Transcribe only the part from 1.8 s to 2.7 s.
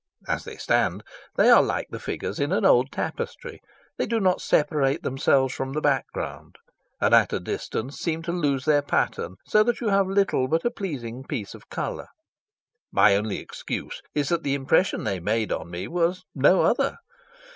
the figures in an